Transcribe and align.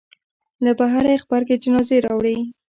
له 0.63 0.71
بهره 0.79 1.09
یې 1.13 1.19
غبرګې 1.21 1.55
جنازې 1.63 1.97
راوړې. 2.05 2.37